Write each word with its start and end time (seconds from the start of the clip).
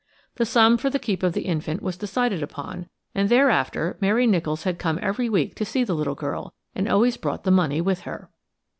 The 0.37 0.47
sum 0.47 0.77
for 0.79 0.89
the 0.89 0.97
keep 0.97 1.21
of 1.21 1.33
the 1.33 1.43
infant 1.43 1.83
was 1.83 1.95
decided 1.95 2.41
upon, 2.41 2.89
and 3.13 3.29
thereafter 3.29 3.97
Mary 4.01 4.25
Nicholls 4.25 4.63
had 4.63 4.79
come 4.79 4.97
every 4.99 5.29
week 5.29 5.53
to 5.57 5.63
see 5.63 5.83
the 5.83 5.93
little 5.93 6.15
girl, 6.15 6.55
and 6.73 6.89
always 6.89 7.17
brought 7.17 7.43
the 7.43 7.51
money 7.51 7.81
with 7.81 7.99
her. 7.99 8.31